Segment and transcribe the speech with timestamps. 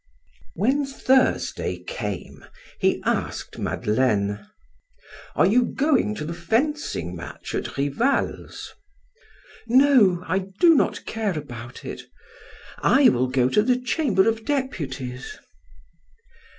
[0.55, 2.43] When Thursday came,
[2.79, 4.47] he asked Madeleine:
[5.35, 8.73] "Are going to the fencing match at Rival's?"
[9.67, 12.01] "No, I do not care about it.
[12.79, 15.37] I will go to the chamber of deputies."